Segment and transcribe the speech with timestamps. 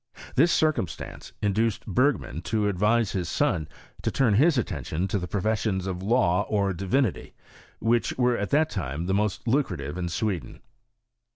[0.33, 3.69] This circumstance induced Berg man to advise his son
[4.01, 7.35] to turn his attention to the professions of law or divinity,
[7.77, 10.61] which were at that time the most lucrative in Sweden.